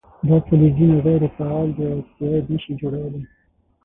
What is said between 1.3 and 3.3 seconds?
فعال دي او اکساید نه شي جوړولی.